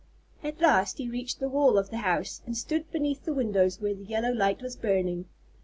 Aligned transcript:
At 0.43 0.59
last 0.59 0.97
he 0.97 1.07
reached 1.07 1.39
the 1.39 1.47
wall 1.47 1.77
of 1.77 1.91
the 1.91 1.97
house, 1.99 2.41
and 2.47 2.57
stood 2.57 2.89
beneath 2.89 3.23
the 3.23 3.35
windows 3.35 3.79
where 3.79 3.93
the 3.93 4.03
yellow 4.03 4.33
light 4.33 4.63
was 4.63 4.75
burning. 4.75 5.25